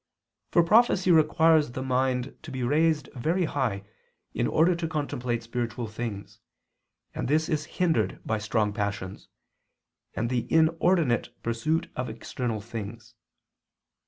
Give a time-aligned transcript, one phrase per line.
[0.49, 3.83] For prophecy requires the mind to be raised very high
[4.33, 6.39] in order to contemplate spiritual things,
[7.13, 9.27] and this is hindered by strong passions,
[10.15, 13.13] and the inordinate pursuit of external things.